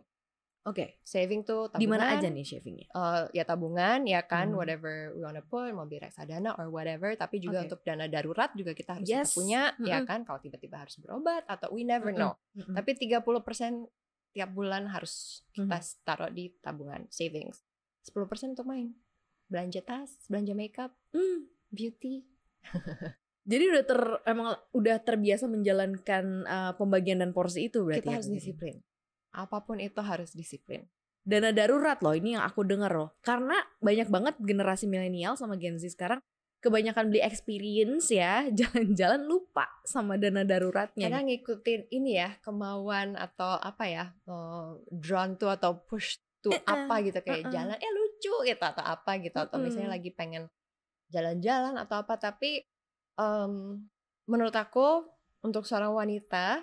[0.62, 1.80] Oke Saving tuh tabungan.
[1.80, 4.58] di mana aja nih shavingnya eh, ya tabungan ya kan Hmm.
[4.58, 7.66] whatever we wanna put mau beli reksadana or whatever tapi juga Oke.
[7.66, 9.32] untuk dana darurat juga kita harus Yes.
[9.32, 10.06] punya ya Mm-mm.
[10.06, 12.20] kan kalau tiba-tiba harus berobat atau we never Mm-mm.
[12.20, 12.74] know Mhm.
[12.74, 13.90] tapi 30%
[14.30, 15.88] tiap bulan harus kita Mhm.
[16.02, 17.60] taruh di tabungan savings
[18.02, 18.16] 10%
[18.52, 18.94] untuk main
[19.44, 21.50] belanja tas belanja makeup Hmm.
[21.68, 22.24] beauty
[23.42, 28.16] jadi udah ter emang udah terbiasa menjalankan uh, pembagian dan porsi itu berarti kita ya,
[28.16, 28.76] harus disiplin
[29.32, 30.84] apa pun itu harus disiplin
[31.22, 35.78] dana darurat loh ini yang aku dengar loh karena banyak banget generasi milenial sama Gen
[35.78, 36.18] Z sekarang
[36.62, 43.58] kebanyakan beli experience ya jalan-jalan lupa sama dana daruratnya kadang ngikutin ini ya kemauan atau
[43.58, 47.50] apa ya eh, drawn to atau push to eh, apa gitu kayak eh.
[47.50, 49.98] jalan eh lucu gitu atau apa gitu atau misalnya Mm-mm.
[49.98, 50.44] lagi pengen
[51.10, 52.66] jalan-jalan atau apa tapi
[53.18, 53.52] em,
[54.26, 55.06] menurut aku
[55.42, 56.62] untuk seorang wanita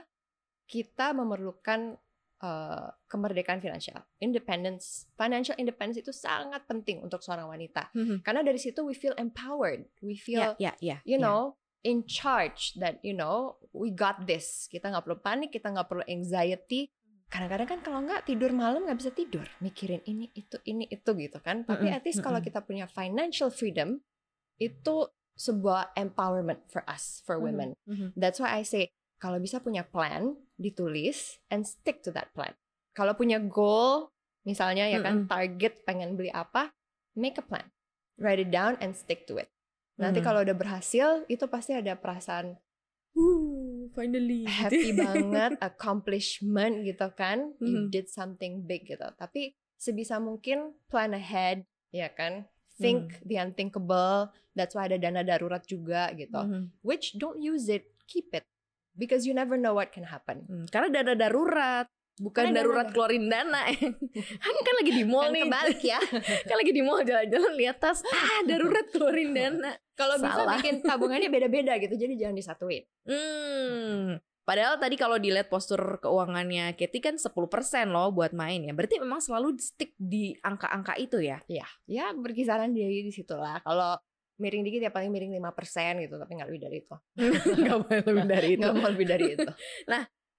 [0.68, 2.00] kita memerlukan
[2.40, 4.00] eh, kemerdekaan finansial.
[4.18, 5.12] Independence.
[5.14, 7.92] Financial independence itu sangat penting untuk seorang wanita.
[7.92, 8.24] Mhm.
[8.24, 9.84] karena dari situ we feel empowered.
[10.00, 11.22] We feel ya ya ya you ya.
[11.22, 11.42] know
[11.82, 14.68] in charge that you know we got this.
[14.68, 16.88] Kita nggak perlu panik kita nggak perlu anxiety.
[17.30, 19.46] Kadang-kadang kan kalau nggak tidur malam nggak bisa tidur.
[19.60, 21.62] Mikirin ini itu ini itu gitu kan.
[21.64, 22.48] Tapi Mm-mm, at least kalau mm-mm.
[22.48, 24.00] kita punya financial freedom
[24.58, 24.96] itu
[25.36, 27.70] sebuah empowerment for us for Mhm, women.
[27.88, 28.08] mhm.
[28.20, 32.56] that's why I say kalau bisa punya plan ditulis and stick to that plan
[32.96, 34.10] kalau punya goal
[34.42, 36.72] misalnya ya kan target pengen beli apa
[37.14, 37.68] make a plan
[38.16, 39.52] write it down and stick to it
[40.00, 40.32] Nanti Mhm.
[40.32, 42.56] kalau udah berhasil, itu pasti ada perasaan
[43.92, 47.52] finally happy banget, accomplishment gitu kan.
[47.60, 47.92] You Mhm.
[47.92, 49.04] did something big gitu.
[49.20, 52.48] Tapi sebisa mungkin plan ahead, ya kan.
[52.80, 54.32] Think the unthinkable.
[54.56, 56.40] That's why ada dana darurat juga gitu.
[56.40, 56.80] Mhm.
[56.80, 58.48] Which don't use it, keep it.
[59.00, 60.44] Because you never know what can happen.
[60.44, 61.88] Hmm, karena dana darurat
[62.20, 63.62] bukan Karena dana darurat dar- keluarin dana
[64.44, 66.00] kan kan lagi di mall Kan nih kebalik ya.
[66.52, 71.32] kan lagi di mall jalan-jalan lihat tas ah darurat keluarin dana Kalau bisa bikin tabungannya
[71.40, 71.96] beda-beda gitu.
[71.96, 72.84] Jadi jangan disatuin.
[73.08, 74.20] Hmm.
[74.44, 77.30] Padahal tadi kalau dilihat postur keuangannya Katy kan 10%
[77.94, 78.74] loh buat main ya.
[78.74, 81.38] Berarti memang selalu stick di angka-angka itu ya.
[81.46, 83.62] Ya, ya berkisaran di di situ lah.
[83.62, 83.94] Kalau
[84.40, 86.96] miring dikit ya paling miring 5% gitu, tapi nggak lebih dari itu.
[87.68, 88.68] Gak boleh lebih dari itu.
[88.68, 89.50] Nggak lebih dari itu.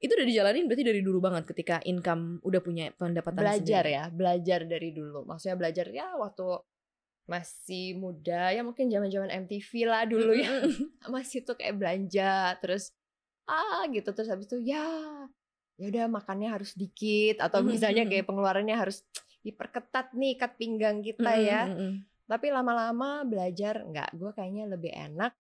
[0.01, 4.01] Itu udah dijalanin berarti dari dulu banget ketika income udah punya pendapatan belajar sendiri.
[4.01, 5.29] ya, belajar dari dulu.
[5.29, 6.49] Maksudnya belajar ya waktu
[7.31, 10.51] masih muda ya mungkin zaman-zaman MTV lah dulu ya.
[11.15, 12.91] Masih tuh kayak belanja terus
[13.47, 14.83] ah gitu terus habis itu ya
[15.79, 19.07] ya udah makannya harus dikit atau misalnya kayak pengeluarannya harus
[19.47, 21.71] diperketat nih ikat pinggang kita ya.
[22.31, 22.39] Mm, mm, mm.
[22.39, 25.35] Tapi lama-lama belajar nggak, gue kayaknya lebih enak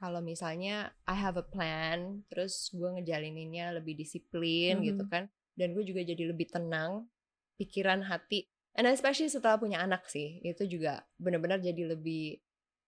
[0.00, 4.86] kalau misalnya I have a plan, terus gue ngejalaninnya lebih disiplin Mhm.
[4.88, 5.28] gitu kan,
[5.60, 7.04] dan gue juga jadi lebih tenang,
[7.60, 12.40] pikiran, hati, and especially setelah punya anak sih, itu juga benar-benar jadi lebih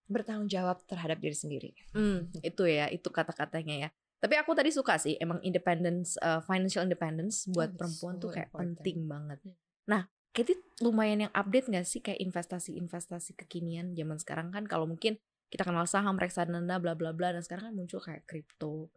[0.08, 1.70] bertanggung jawab terhadap diri sendiri.
[1.92, 3.88] Hmm, itu ya, itu kata-katanya ya.
[4.16, 8.30] Tapi aku tadi suka sih, emang independence, uh, financial independence buat Oh, perempuan so tuh
[8.32, 8.80] kayak important.
[8.80, 9.38] penting banget.
[9.44, 9.56] Hmm.
[9.84, 15.20] Nah, Katie lumayan yang update gak sih kayak investasi-investasi kekinian zaman sekarang kan kalau mungkin
[15.52, 18.88] kita kenal saham, reksadana, bla bla bla, dan sekarang kan muncul kayak crypto,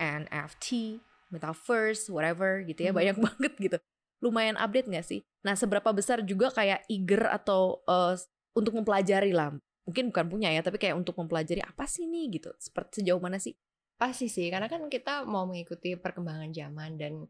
[0.00, 0.96] NFT,
[1.28, 2.96] metaverse, whatever gitu ya, Mhm.
[2.96, 3.76] banyak banget gitu.
[4.24, 5.20] Lumayan update gak sih?
[5.44, 8.16] Nah, seberapa besar juga kayak eager atau uh,
[8.56, 9.52] untuk mempelajari lah,
[9.84, 13.36] mungkin bukan punya ya, tapi kayak untuk mempelajari apa sih nih gitu, seperti sejauh mana
[13.36, 13.52] sih?
[14.00, 17.28] Pasti sih, karena kan kita mau mengikuti perkembangan zaman dan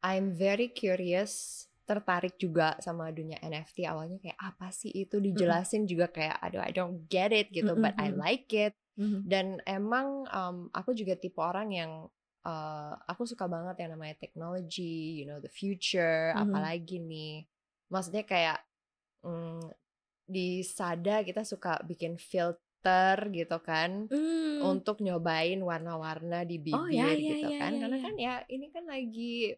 [0.00, 3.88] I'm very curious, tertarik juga sama dunia NFT.
[3.88, 7.96] Awalnya kayak apa sih itu dijelasin juga kayak aduh I don't get it gitu, but
[7.96, 8.76] I like it.
[9.24, 11.92] Dan emang um, aku juga tipe orang yang
[12.44, 16.44] uh, aku suka banget yang namanya technology, you know, the future, Mhm.
[16.44, 17.48] apalagi nih.
[17.88, 18.58] Maksudnya kayak
[19.24, 19.64] mm,
[20.28, 24.60] di Sada kita suka bikin filter gitu kan Hmm.
[24.60, 27.72] untuk nyobain warna-warna di bibir Oh, ya, ya, gitu ya, kan.
[27.74, 28.04] ya, Karena ya.
[28.04, 29.54] kan ya ini kan lagi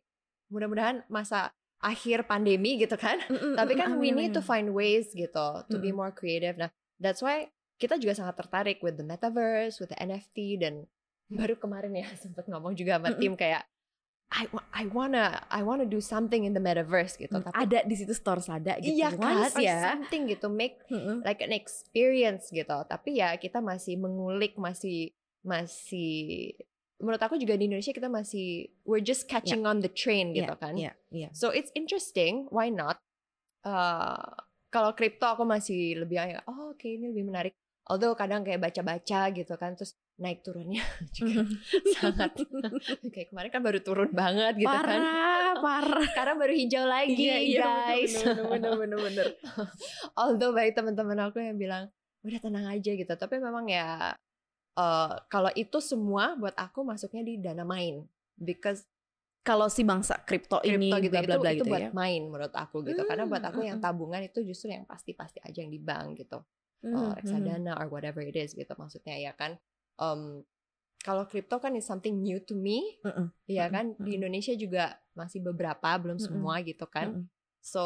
[0.50, 3.16] mudah-mudahan masa akhir pandemi gitu kan.
[3.26, 5.98] Mm-mm, Tapi mm-mm, kan amin, we need to find ways gitu to be Mm-mm.
[5.98, 6.60] more creative.
[6.60, 6.68] Nah,
[7.00, 7.48] that's why
[7.80, 10.84] kita juga sangat tertarik with the metaverse, with the NFT dan
[11.40, 13.20] baru kemarin ya sempat ngomong juga sama Mm-mm.
[13.20, 13.64] tim kayak
[14.30, 17.34] I I wanna I wanna do something in the metaverse gitu.
[17.34, 19.90] Mm, Tapi ada di situ store sada gitu iya kan, ya.
[19.90, 21.26] something gitu make Mm-mm.
[21.26, 22.78] like an experience gitu.
[22.86, 25.10] Tapi ya kita masih mengulik, masih
[25.42, 26.54] masih
[27.00, 30.76] menurut aku juga di Indonesia kita masih we're just catching on the train gitu kan.
[30.76, 31.28] Iya, iya.
[31.32, 33.00] So it's interesting, why not?
[33.64, 34.20] Uh,
[34.70, 37.52] kalau kripto aku masih lebih kayak oh oke ini lebih menarik.
[37.90, 40.84] Although kadang kayak baca-baca gitu kan terus naik turunnya
[41.16, 41.48] juga
[41.96, 42.36] sangat
[43.16, 44.84] kayak kemarin kan baru turun banget gitu kan.
[44.84, 46.04] parah, parah.
[46.12, 48.12] Sekarang baru hijau lagi Iya, iya, guys.
[48.20, 49.26] bener, bener, bener, bener.
[50.14, 51.88] Although baik teman-teman aku yang bilang
[52.20, 54.12] udah tenang aja gitu, tapi memang ya
[54.80, 58.00] eh kalau itu semua buat aku masuknya di dana main
[58.40, 58.88] because
[59.40, 61.90] Kalau si bangsa kripto ini gitu bla bla itu, bla itu gitu buat ya.
[61.96, 63.00] main menurut aku gitu.
[63.08, 63.86] Karena buat aku Hmm, yang mm-mm.
[63.88, 66.44] tabungan itu justru yang pasti-pasti aja yang di bank gitu.
[66.84, 67.12] Mhm, mhm.
[67.16, 69.56] reksadana or whatever it is gitu maksudnya ya kan.
[69.96, 70.44] Em,
[71.00, 73.32] kalau kripto kan is something new to me, Mm-mm.
[73.48, 73.86] ya Mm-mm, kan.
[73.96, 74.18] Di mm-mm.
[74.20, 76.24] Indonesia juga masih beberapa, belum Mm-mm.
[76.28, 77.16] semua gitu kan.
[77.16, 77.24] Mm-mm.
[77.64, 77.82] So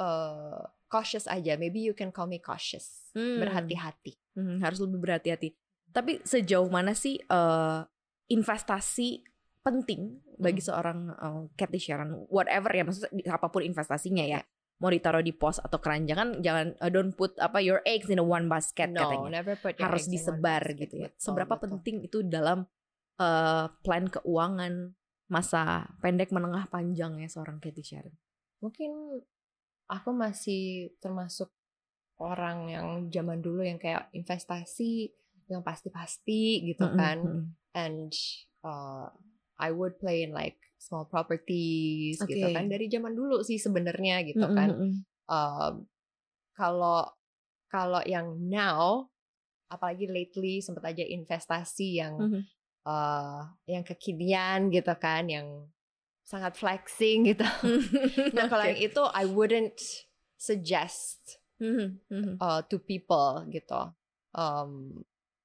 [0.00, 1.60] uh, cautious aja.
[1.60, 3.12] Maybe you can call me cautious.
[3.12, 3.36] Hmm.
[3.44, 4.16] Berhati-hati.
[4.32, 5.52] Hmm, harus lebih berhati-hati.
[5.94, 7.80] Tapi sejauh mana sih eh,
[8.26, 9.22] investasi
[9.62, 10.68] penting bagi Hmm.
[10.68, 14.42] seorang eh, Cathy Sharon, whatever ya, maksudnya apa pun investasinya ya,
[14.82, 18.18] mau ditaruh di pos atau keranjang kan jangan eh, don't put apa your eggs in
[18.18, 20.80] a one basket no, katanya, never put your harus eggs in one disebar basket.
[20.82, 21.08] gitu ya.
[21.08, 21.64] Betul, Seberapa betul.
[21.78, 22.58] penting itu dalam
[23.22, 24.74] eh, plan keuangan
[25.30, 28.12] masa pendek, menengah, panjangnya seorang Cathy Sharon?
[28.60, 28.92] Mungkin
[29.88, 31.48] aku masih termasuk
[32.20, 35.10] orang yang zaman dulu yang kayak investasi
[35.48, 37.18] yang pasti-pasti gitu kan.
[37.20, 37.44] mm-mm.
[37.74, 38.10] And
[38.62, 39.10] uh,
[39.58, 42.54] I would play in like small properties gitu Oke.
[42.54, 44.68] kan dari zaman dulu sih sebenarnya gitu Mm-mm, kan.
[44.70, 44.92] mm-mm.
[45.26, 45.74] um,
[46.52, 47.08] kalau
[47.66, 49.10] kalau yang now
[49.66, 52.40] apalagi lately sempat aja investasi yang Mhm.
[52.86, 55.66] uh, yang kekinian gitu kan yang
[56.22, 57.44] sangat flexing gitu.
[58.36, 58.70] Nah kalau Oke.
[58.70, 59.80] yang itu I wouldn't
[60.38, 62.34] suggest Mhm, mhm.
[62.38, 63.94] uh, to people gitu.
[64.34, 65.02] Um,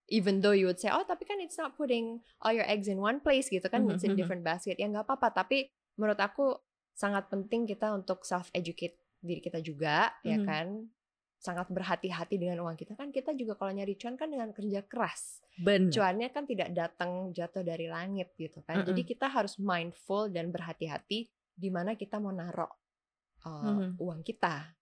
[0.10, 2.98] even though you would say oh tapi kan it's not putting all your eggs in
[2.98, 4.19] one place gitu kan Mhm, it's in mhm.
[4.19, 6.58] different basket ya nggak apa-apa tapi menurut aku
[6.93, 10.45] sangat penting kita untuk self educate diri kita juga ya Mhm.
[10.45, 10.67] kan
[11.39, 15.39] sangat berhati-hati dengan uang kita kan kita juga kalau nyari cuan kan dengan kerja keras
[15.56, 15.88] Benar.
[15.88, 19.12] cuannya kan tidak datang jatuh dari langit gitu kan jadi Mm-mm.
[19.15, 22.72] kita harus mindful dan berhati-hati di mana kita mau narok
[23.48, 23.95] uh, Mhm.
[24.04, 24.76] uang kita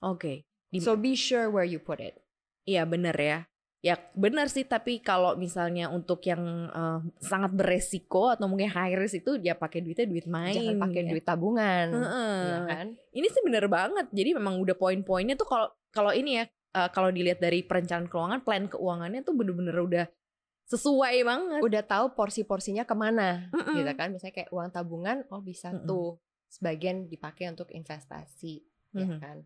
[0.00, 0.46] Oke.
[0.70, 2.22] Di- so be sure where you put it
[2.62, 3.49] Iya bener ya.
[3.80, 9.20] Ya bener sih tapi kalau misalnya untuk yang eh, sangat beresiko atau mungkin high risk
[9.20, 10.52] itu ya pakai duitnya duit main.
[10.52, 11.08] jangan pakai ya.
[11.08, 12.36] duit tabungan Heeh.
[12.44, 14.06] ya kan Ini sih bener banget.
[14.10, 18.40] Jadi memang udah poin-poinnya tuh kalau kalau ini ya eh, kalau dilihat dari perencanaan keuangan,
[18.40, 20.06] plan keuangannya tuh bener-bener udah
[20.66, 21.60] sesuai banget.
[21.60, 23.74] udah tahu porsi-porsinya ke mana Mm-mm.
[23.74, 25.82] gitu kan misalnya kayak uang tabungan oh bisa Mm-mm.
[25.82, 28.62] tuh sebagian dipakai untuk investasi
[28.92, 29.18] ya Mhm.
[29.18, 29.36] kan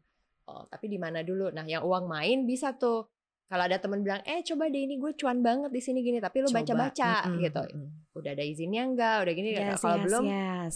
[0.44, 3.08] oh tapi di mana dulu nah yang uang main bisa tuh
[3.44, 6.40] kalau ada teman bilang eh coba deh ini gue cuan banget di sini gini tapi
[6.40, 6.58] lu Coba.
[6.60, 7.62] baca-baca Mm-mm, gitu
[8.14, 10.74] udah ada izinnya enggak udah gini Yes, kalau yes, belum yes.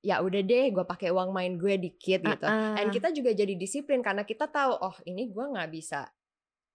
[0.00, 2.74] ya udah deh gue pakai uang main gue dikit gitu Ah, ah.
[2.76, 6.06] dan kita juga jadi disiplin karena kita tahu oh ini gue nggak bisa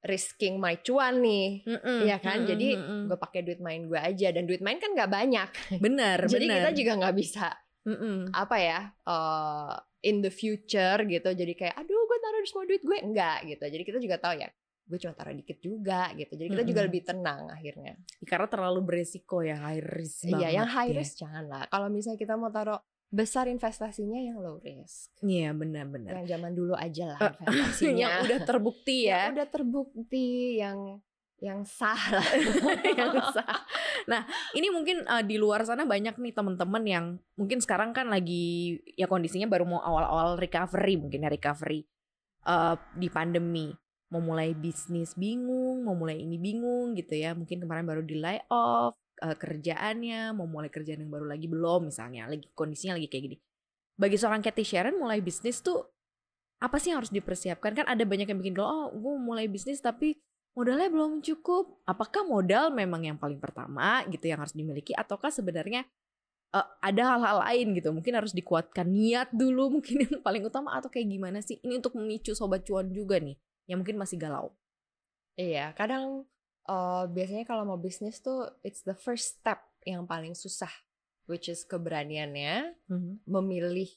[0.02, 2.44] risking my cuan nih Mm-mm, Iya kan?
[2.44, 3.02] mm-mm, Jadi mm-mm.
[3.08, 5.50] gue pakai duit main gue aja dan duit main kan nggak banyak.
[5.80, 6.60] bener Jadi bener.
[6.60, 7.48] kita juga nggak bisa
[7.84, 8.32] Mm-mm.
[8.32, 11.30] apa ya eh, in the future gitu.
[11.32, 13.64] Jadi kayak aduh gue taruh semua duit gue enggak gitu.
[13.64, 14.52] Jadi kita juga tahu ya
[14.84, 16.90] gue cuma taruh dikit juga gitu jadi kita juga Mm-mm.
[16.90, 20.38] lebih tenang akhirnya Karena terlalu beresiko ya high risk banget.
[20.38, 20.98] iya yang high ya.
[20.98, 26.18] risk jangan lah kalau misalnya kita mau taruh besar investasinya yang low risk Iya benar-benar.
[26.18, 29.32] yang zaman dulu aja lah Eh, investasinya yang udah terbukti Yang ya.
[29.32, 30.78] udah terbukti yang
[31.40, 32.24] yang sah lah
[32.96, 33.68] yang sah.
[34.06, 38.80] Nah, ini mungkin uh, di luar sana banyak nih teman-teman yang mungkin sekarang kan lagi
[38.96, 41.84] ya kondisinya baru mau awal-awal recovery mungkin ya recovery
[42.44, 43.76] uh, di pandemi.
[44.14, 47.34] Mau mulai bisnis bingung, mau mulai ini bingung gitu ya.
[47.34, 48.94] Mungkin kemarin baru di lay off
[49.26, 52.30] uh, kerjaannya, mau mulai kerjaan yang baru lagi belum misalnya.
[52.30, 53.38] Lagi kondisinya lagi kayak gini.
[53.98, 55.82] Bagi seorang Cathy Sharon mulai bisnis tuh
[56.62, 57.74] apa sih yang harus dipersiapkan?
[57.74, 60.22] Kan ada banyak yang bikin kalau oh gue mulai bisnis tapi
[60.54, 61.82] modalnya belum cukup.
[61.90, 65.90] Apakah modal memang yang paling pertama gitu yang harus dimiliki ataukah sebenarnya
[66.54, 67.90] eh, ada hal-hal lain gitu?
[67.90, 71.58] Mungkin harus dikuatkan niat dulu mungkin yang paling utama atau kayak gimana sih?
[71.66, 73.34] Ini untuk memicu sobat cuan juga nih
[73.66, 74.52] yang mungkin masih galau.
[75.34, 76.28] Iya, kadang
[76.66, 80.72] eh, biasanya kalau mau bisnis tuh it's the first step yang paling susah,
[81.26, 82.78] which is keberaniannya,
[83.26, 83.90] memilih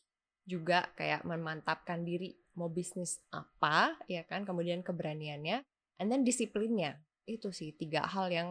[0.47, 5.63] juga kayak memantapkan diri mau bisnis apa, ya kan, kemudian keberaniannya,
[5.99, 6.99] and then disiplinnya.
[7.27, 8.49] Itu sih tiga hal yang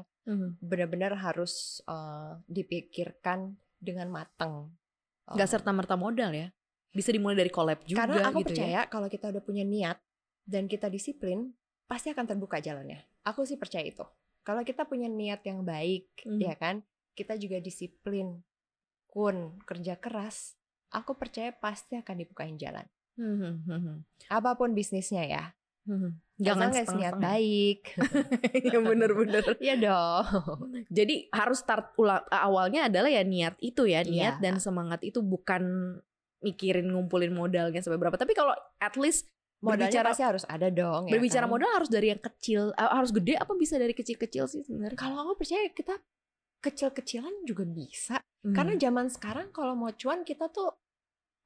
[0.59, 4.71] benar-benar harus eh, dipikirkan dengan matang.
[5.31, 6.47] Gak Eh, serta merta modal ya.
[6.95, 8.87] Bisa dimulai dari collab juga Karena aku gitu percaya ya.
[8.87, 9.99] kalau kita udah punya niat
[10.45, 11.51] dan kita disiplin,
[11.83, 13.01] pasti akan terbuka jalannya.
[13.23, 14.05] Aku sih percaya itu.
[14.41, 16.39] Kalau kita punya niat yang baik, Mhm.
[16.39, 18.45] ya kan, kita juga disiplin,
[19.07, 20.53] kun, kerja keras,
[20.89, 22.85] aku percaya pasti akan dibukain jalan.
[23.15, 25.43] Hmm, hmm, hmm, Apa pun bisnisnya ya.
[25.85, 26.19] hmm.
[26.35, 27.21] Jangan Jangan niat setengah-setengah.
[27.23, 27.81] baik.
[28.75, 29.43] ya bener-bener.
[29.63, 30.25] Iya dong.
[30.89, 34.43] Jadi harus start ulang awalnya adalah ya niat itu ya, niat Iya.
[34.43, 35.63] dan semangat itu bukan
[36.41, 38.13] mikirin ngumpulin modalnya sampai berapa.
[38.13, 39.31] Tapi kalau at least
[39.65, 41.09] Modalnya Berbicara- pasti harus ada dong.
[41.09, 41.51] ya berbicara kan?
[41.57, 44.93] modal harus dari yang kecil, eh, harus gede apa bisa dari kecil-kecil sih sebenarnya?
[44.93, 45.97] Kalau aku percaya kita
[46.61, 48.21] kecil-kecilan juga bisa.
[48.45, 48.53] Hmm.
[48.53, 50.69] Karena zaman sekarang kalau mau cuan kita tuh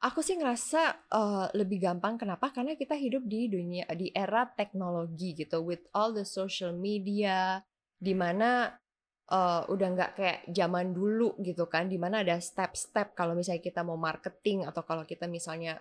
[0.03, 2.51] aku sih ngerasa eh, lebih gampang kenapa?
[2.51, 7.63] Karena kita hidup di dunia di era teknologi gitu with all the social media
[7.99, 8.75] di mana
[9.31, 13.83] eh, udah nggak kayak zaman dulu gitu kan di mana ada step-step kalau misalnya kita
[13.83, 15.79] mau marketing atau kalau kita misalnya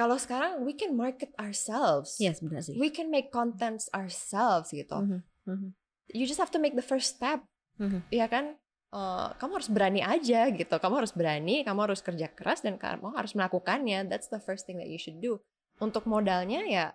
[0.00, 2.16] kalau sekarang we can market ourselves.
[2.16, 2.76] Iya sebenarnya sih.
[2.80, 4.96] We can make contents ourselves gitu.
[4.96, 5.68] Mhm, mhm,
[6.10, 7.44] You just have to make the first step
[7.76, 8.00] mhm.
[8.08, 8.56] ya kan
[8.90, 13.14] Eh, kamu harus berani aja gitu kamu harus berani kamu harus kerja keras dan kamu
[13.14, 15.38] harus melakukannya that's the first thing that you should do
[15.78, 16.86] untuk modalnya ya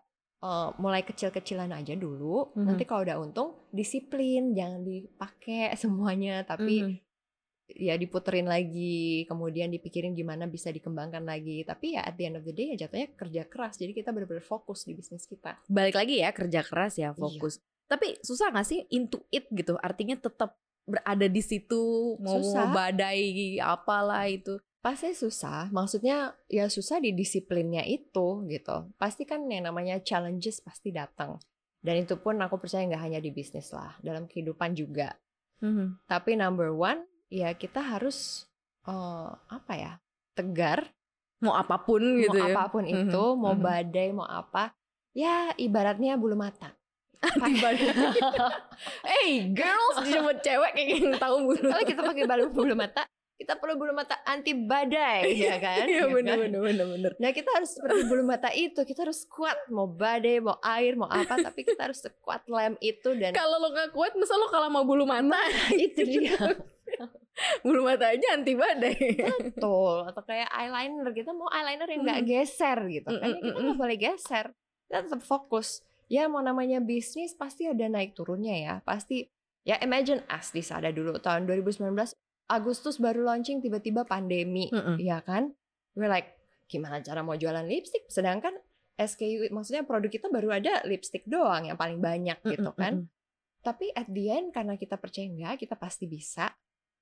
[0.44, 2.68] eh, mulai kecil-kecilan aja dulu Mhm.
[2.68, 6.96] nanti kalau udah untung disiplin jangan dipakai semuanya tapi Mhm.
[7.68, 12.46] Ya diputerin lagi kemudian dipikirin gimana bisa dikembangkan lagi tapi ya at the end of
[12.46, 16.22] the day ya jatuhnya kerja keras jadi kita benar-benar fokus di bisnis kita Balik lagi
[16.22, 17.10] ya kerja keras Iya.
[17.10, 17.58] ya fokus.
[17.86, 19.78] Tapi susah gak sih into it gitu?
[19.78, 22.70] Artinya tetap berada di situ mau Susah.
[22.70, 24.58] badai apalah itu.
[24.82, 28.90] Pasti susah, maksudnya ya susah di disiplinnya itu gitu.
[28.98, 31.42] Pasti kan yang namanya challenges pasti datang.
[31.82, 35.14] Dan itu pun aku percaya nggak hanya di bisnis lah, dalam kehidupan juga.
[35.62, 36.06] Mhm.
[36.06, 38.46] Tapi number one, ya kita harus
[38.86, 39.94] eh, apa ya,
[40.38, 40.90] tegar.
[41.44, 42.56] Mau apa pun gitu mau ya.
[42.56, 43.62] apa pun Mhm, itu, mau mhm.
[43.62, 44.72] badai, mau apa,
[45.12, 46.72] ya ibaratnya bulu mata.
[49.08, 51.68] Hey girls, cuma cewek kayak yang tahu bulu.
[51.72, 55.84] Kalau kita pakai bulu bulu mata, kita perlu bulu mata anti badai, ya kan?
[55.84, 56.44] Iya Ya bener kan?
[56.48, 57.12] bener bener bener.
[57.18, 61.06] Nah kita harus seperti bulu mata itu Kita harus kuat Mau badai, mau air, mau
[61.06, 64.68] apa Tapi kita harus sekuat lem itu Dan Kalau lo gak kuat, masa lo kalah
[64.68, 65.36] sama bulu mata?
[65.76, 66.40] itu dia
[67.60, 68.96] bulu mata aja anti badai.
[69.44, 72.28] Betul Atau kayak eyeliner Kita mau eyeliner yang nggak Mm.
[72.30, 74.46] geser gitu kan Mm, mm, Kita mm, nggak boleh geser
[74.82, 75.68] Kita tetap fokus
[76.08, 79.28] Ya mau namanya bisnis Pasti ada naik turunnya ya Pasti
[79.62, 81.84] Ya imagine us di Sada dulu Tahun 2019
[82.46, 85.02] Agustus baru launching Tiba-tiba pandemi Mm-mm.
[85.02, 85.50] ya kan?
[85.98, 86.36] We're like,
[86.68, 88.06] gimana cara mau jualan lipstick?
[88.12, 88.54] Sedangkan
[88.96, 92.94] SKU, maksudnya produk kita baru ada lipstick doang yang paling banyak gitu Mm-mm, kan.
[93.04, 93.12] mm-mm.
[93.66, 96.54] Tapi at the end karena kita percaya enggak, kita pasti bisa.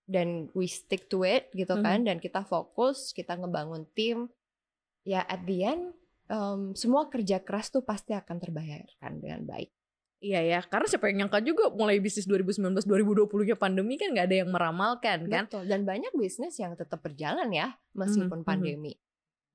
[0.04, 1.86] Dan we stick to it gitu Mm-hmm.
[1.86, 2.00] kan.
[2.08, 4.32] Dan kita fokus, kita ngebangun tim.
[5.04, 5.84] Ya at the end,
[6.32, 9.72] um, semua kerja keras tuh pasti akan terbayarkan dengan baik.
[10.24, 14.38] Iya ya, karena siapa yang nyangka juga mulai bisnis 2019 2020-nya pandemi kan nggak ada
[14.40, 15.44] yang meramalkan kan.
[15.52, 15.68] Betul.
[15.68, 18.96] Dan banyak bisnis yang tetap berjalan ya, meskipun Mhm, pandemi.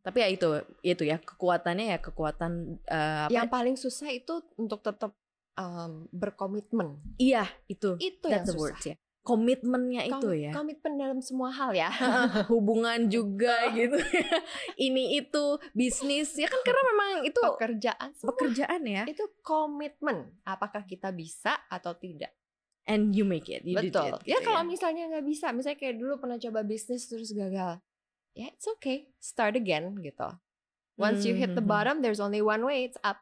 [0.05, 0.49] Tapi ya itu,
[0.85, 3.33] itu ya kekuatannya ya kekuatan apa?
[3.33, 5.17] Yang paling susah itu untuk tetap
[5.57, 7.01] um, berkomitmen.
[7.17, 7.97] Iya, itu.
[7.97, 8.61] Itu yang That's the susah.
[8.61, 8.97] words ya.
[9.21, 10.53] Komitmennya itu Kom- ya.
[10.53, 11.91] Komitmen dalam semua hal ya.
[12.53, 13.97] hubungan juga gitu
[14.81, 20.33] ini itu bisnis ya kan karena memang itu Pekerjaan semua pekerjaan ya itu komitmen.
[20.43, 22.33] Apakah kita bisa atau tidak?
[22.85, 24.17] and you make it you Betul.
[24.17, 27.85] it, ya gitu kalau misalnya nggak bisa, misalnya kayak dulu pernah coba bisnis terus gagal,
[28.33, 30.25] ya it's okay, start again gitu.
[30.97, 31.69] Once you hit the Mhm.
[31.69, 33.21] bottom, there's only one way, it's up.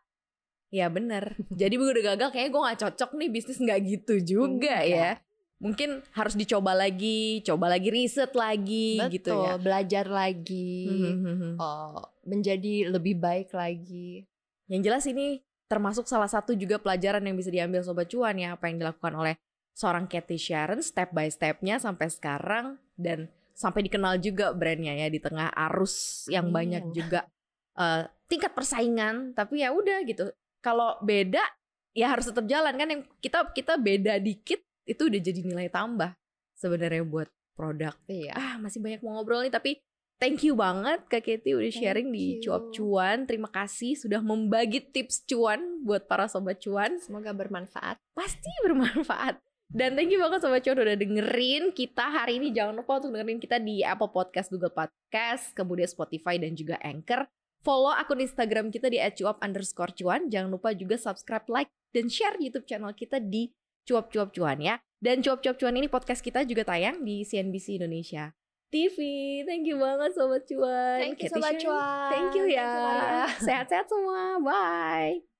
[0.66, 4.50] ya bener jadi gue udah gagal kayaknya gue nggak cocok nih bisnis nggak gitu juga
[4.50, 4.82] Enggak.
[4.86, 5.10] ya
[5.56, 10.84] mungkin harus dicoba lagi coba lagi riset lagi Betul, gitu ya belajar lagi,
[11.16, 11.56] Mhm.
[11.56, 14.28] oh, menjadi lebih baik lagi.
[14.68, 15.26] Yang jelas ini
[15.66, 19.34] termasuk salah satu juga pelajaran yang bisa diambil Sobat Cuan ya apa yang dilakukan oleh
[19.74, 25.18] seorang Cathy Sharon step by stepnya sampai sekarang dan sampai dikenal juga brandnya ya di
[25.18, 26.54] tengah arus yang Amin.
[26.54, 27.24] banyak juga
[27.76, 30.28] eh, tingkat persaingan tapi ya udah gitu
[30.60, 31.40] kalau beda
[31.96, 36.14] ya harus tetap jalan kan yang kita kita beda dikit itu udah jadi nilai tambah
[36.56, 37.92] sebenarnya buat produk.
[38.06, 38.32] Iya.
[38.36, 39.80] ah masih banyak mau ngobrol nih tapi
[40.16, 42.48] thank you banget Kak Katie udah Thank sharing di you.
[42.48, 43.24] cuap cuan.
[43.28, 46.96] Terima kasih sudah membagi tips cuan buat para sobat cuan.
[47.00, 48.00] Semoga bermanfaat.
[48.16, 49.40] pasti bermanfaat.
[49.66, 52.54] Dan thank you banget sobat cuan udah dengerin kita hari ini.
[52.54, 57.26] Jangan lupa untuk dengerin kita di Apple Podcast Google Podcast kemudian Spotify dan juga Anchor.
[57.60, 60.30] Follow akun Instagram kita di @cuap underscore cuan.
[60.30, 63.50] Jangan lupa juga subscribe like dan share YouTube channel kita di
[63.86, 67.78] cuap cuap cuan ya dan cuap cuap cuan ini podcast kita juga tayang di CNBC
[67.78, 68.34] Indonesia
[68.66, 68.98] TV.
[69.46, 70.98] Thank you banget Sobat Cuan.
[70.98, 71.54] Thank you Sobat.
[71.62, 72.10] Cuan.
[72.10, 73.30] Thank you ya.
[73.38, 74.42] Sehat-sehat semua.
[74.42, 75.35] Bye.